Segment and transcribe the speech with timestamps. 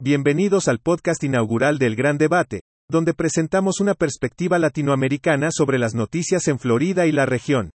[0.00, 6.46] Bienvenidos al podcast inaugural del Gran Debate, donde presentamos una perspectiva latinoamericana sobre las noticias
[6.46, 7.72] en Florida y la región.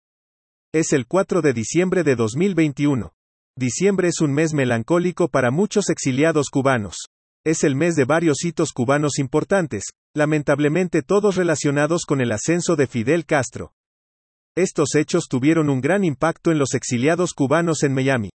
[0.73, 3.11] Es el 4 de diciembre de 2021.
[3.59, 6.97] Diciembre es un mes melancólico para muchos exiliados cubanos.
[7.45, 12.87] Es el mes de varios hitos cubanos importantes, lamentablemente todos relacionados con el ascenso de
[12.87, 13.73] Fidel Castro.
[14.57, 18.31] Estos hechos tuvieron un gran impacto en los exiliados cubanos en Miami.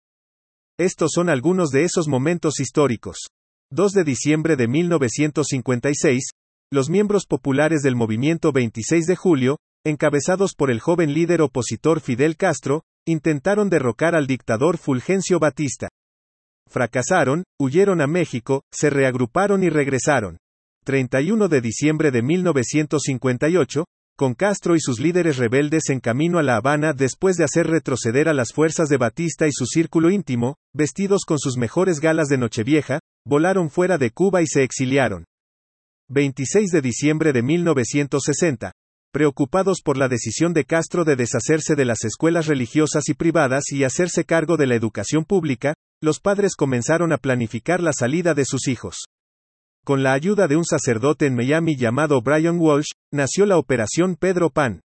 [0.76, 3.28] Estos son algunos de esos momentos históricos.
[3.72, 6.30] 2 de diciembre de 1956,
[6.70, 12.36] los miembros populares del movimiento 26 de julio, encabezados por el joven líder opositor Fidel
[12.36, 15.88] Castro, intentaron derrocar al dictador Fulgencio Batista.
[16.68, 20.38] Fracasaron, huyeron a México, se reagruparon y regresaron.
[20.84, 23.84] 31 de diciembre de 1958,
[24.16, 28.28] con Castro y sus líderes rebeldes en camino a La Habana después de hacer retroceder
[28.28, 32.38] a las fuerzas de Batista y su círculo íntimo, vestidos con sus mejores galas de
[32.38, 35.26] Nochevieja, volaron fuera de Cuba y se exiliaron.
[36.08, 38.72] 26 de diciembre de 1960.
[39.12, 43.84] Preocupados por la decisión de Castro de deshacerse de las escuelas religiosas y privadas y
[43.84, 48.68] hacerse cargo de la educación pública, los padres comenzaron a planificar la salida de sus
[48.68, 49.06] hijos.
[49.86, 54.50] Con la ayuda de un sacerdote en Miami llamado Brian Walsh, nació la Operación Pedro
[54.50, 54.80] Pan.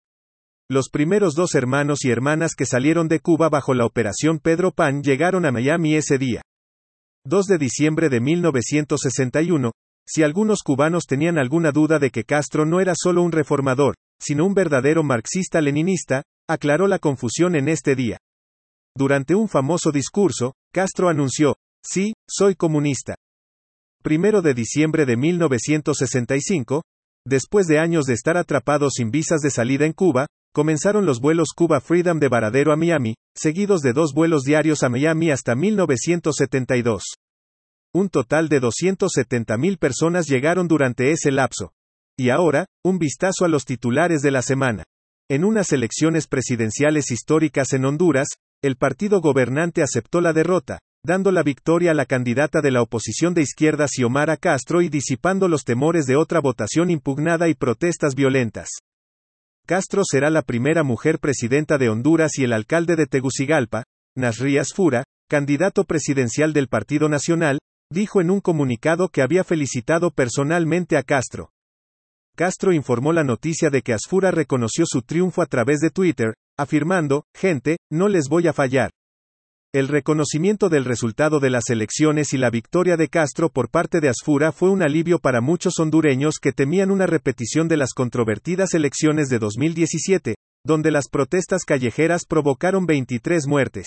[0.71, 5.03] Los primeros dos hermanos y hermanas que salieron de Cuba bajo la Operación Pedro Pan
[5.03, 6.41] llegaron a Miami ese día.
[7.27, 9.73] 2 de diciembre de 1961,
[10.07, 14.47] si algunos cubanos tenían alguna duda de que Castro no era solo un reformador, sino
[14.47, 18.17] un verdadero marxista-leninista, aclaró la confusión en este día.
[18.97, 23.17] Durante un famoso discurso, Castro anunció, sí, soy comunista.
[24.09, 26.83] 1 de diciembre de 1965,
[27.27, 31.49] después de años de estar atrapados sin visas de salida en Cuba, comenzaron los vuelos
[31.55, 37.03] Cuba Freedom de Varadero a Miami, seguidos de dos vuelos diarios a Miami hasta 1972.
[37.93, 41.73] Un total de 270.000 personas llegaron durante ese lapso.
[42.17, 44.85] Y ahora, un vistazo a los titulares de la semana.
[45.29, 48.29] En unas elecciones presidenciales históricas en Honduras,
[48.63, 53.33] el partido gobernante aceptó la derrota, dando la victoria a la candidata de la oposición
[53.33, 58.69] de izquierda Xiomara Castro y disipando los temores de otra votación impugnada y protestas violentas.
[59.67, 63.85] Castro será la primera mujer presidenta de Honduras y el alcalde de Tegucigalpa,
[64.17, 70.97] Nasrías Fura, candidato presidencial del Partido Nacional, dijo en un comunicado que había felicitado personalmente
[70.97, 71.51] a Castro.
[72.35, 77.25] Castro informó la noticia de que Asfura reconoció su triunfo a través de Twitter, afirmando,
[77.33, 78.91] gente, no les voy a fallar.
[79.77, 84.09] El reconocimiento del resultado de las elecciones y la victoria de Castro por parte de
[84.09, 89.29] Asfura fue un alivio para muchos hondureños que temían una repetición de las controvertidas elecciones
[89.29, 93.87] de 2017, donde las protestas callejeras provocaron 23 muertes.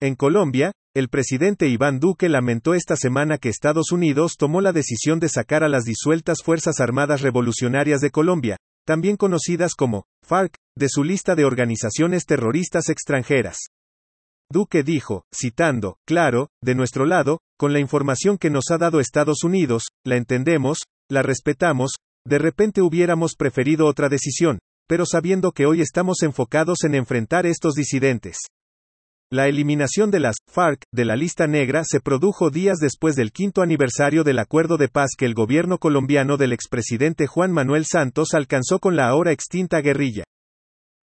[0.00, 5.18] En Colombia, el presidente Iván Duque lamentó esta semana que Estados Unidos tomó la decisión
[5.18, 10.88] de sacar a las disueltas Fuerzas Armadas Revolucionarias de Colombia, también conocidas como FARC, de
[10.88, 13.56] su lista de organizaciones terroristas extranjeras.
[14.50, 19.42] Duque dijo, citando, claro, de nuestro lado, con la información que nos ha dado Estados
[19.42, 20.78] Unidos, la entendemos,
[21.10, 21.92] la respetamos,
[22.26, 27.74] de repente hubiéramos preferido otra decisión, pero sabiendo que hoy estamos enfocados en enfrentar estos
[27.74, 28.38] disidentes.
[29.32, 33.62] La eliminación de las FARC de la lista negra se produjo días después del quinto
[33.62, 38.78] aniversario del acuerdo de paz que el gobierno colombiano del expresidente Juan Manuel Santos alcanzó
[38.78, 40.24] con la ahora extinta guerrilla.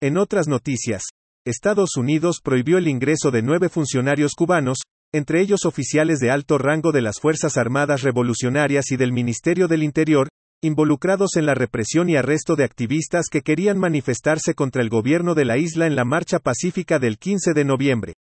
[0.03, 1.05] En otras noticias,
[1.49, 4.81] Estados Unidos prohibió el ingreso de nueve funcionarios cubanos,
[5.15, 9.83] entre ellos oficiales de alto rango de las Fuerzas Armadas Revolucionarias y del Ministerio del
[9.83, 10.29] Interior,
[10.63, 15.47] involucrados en la represión y arresto de activistas que querían manifestarse contra el gobierno de
[15.47, 18.13] la isla en la marcha pacífica del 15 de noviembre.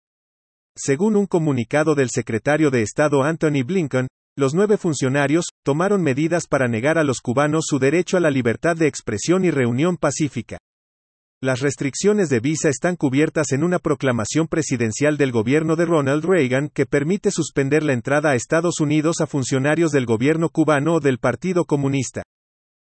[0.74, 6.70] Según un comunicado del secretario de Estado Anthony Blinken, los nueve funcionarios tomaron medidas para
[6.70, 10.60] negar a los cubanos su derecho a la libertad de expresión y reunión pacífica.
[11.40, 16.70] Las restricciones de visa están cubiertas en una proclamación presidencial del gobierno de Ronald Reagan
[16.70, 21.20] que permite suspender la entrada a Estados Unidos a funcionarios del gobierno cubano o del
[21.20, 22.24] Partido Comunista.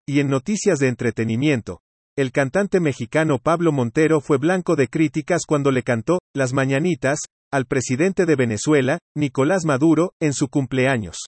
[0.06, 1.80] Y en noticias de entretenimiento,
[2.16, 7.18] el cantante mexicano Pablo Montero fue blanco de críticas cuando le cantó, Las Mañanitas,
[7.52, 11.24] al presidente de Venezuela, Nicolás Maduro, en su cumpleaños.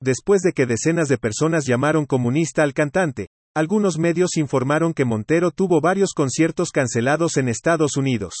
[0.00, 5.50] Después de que decenas de personas llamaron comunista al cantante, algunos medios informaron que Montero
[5.50, 8.34] tuvo varios conciertos cancelados en Estados Unidos.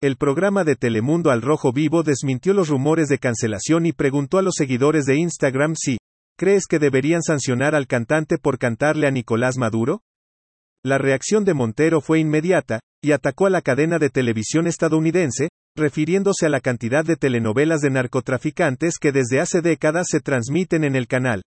[0.00, 4.42] El programa de Telemundo Al Rojo Vivo desmintió los rumores de cancelación y preguntó a
[4.42, 5.98] los seguidores de Instagram si,
[6.38, 10.02] ¿crees que deberían sancionar al cantante por cantarle a Nicolás Maduro?
[10.82, 16.46] La reacción de Montero fue inmediata, y atacó a la cadena de televisión estadounidense, refiriéndose
[16.46, 21.06] a la cantidad de telenovelas de narcotraficantes que desde hace décadas se transmiten en el
[21.06, 21.42] canal.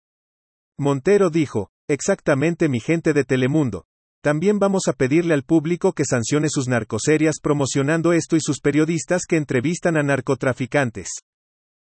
[0.79, 3.87] Montero dijo, exactamente mi gente de Telemundo.
[4.23, 9.23] También vamos a pedirle al público que sancione sus narcoserias promocionando esto y sus periodistas
[9.29, 11.09] que entrevistan a narcotraficantes.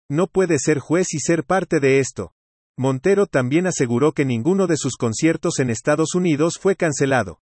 [0.09, 2.33] No puede ser juez y ser parte de esto.
[2.77, 7.41] Montero también aseguró que ninguno de sus conciertos en Estados Unidos fue cancelado.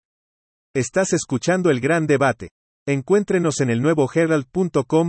[0.75, 2.51] Estás escuchando el gran debate.
[2.87, 4.11] Encuéntrenos en el nuevo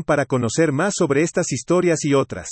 [0.05, 2.49] para conocer más sobre estas historias y otras.